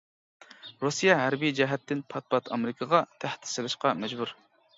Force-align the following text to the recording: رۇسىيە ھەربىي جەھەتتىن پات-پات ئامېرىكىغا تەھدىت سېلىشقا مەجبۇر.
رۇسىيە 0.85 1.17
ھەربىي 1.19 1.53
جەھەتتىن 1.59 2.01
پات-پات 2.15 2.49
ئامېرىكىغا 2.57 3.03
تەھدىت 3.21 3.53
سېلىشقا 3.53 3.95
مەجبۇر. 4.03 4.35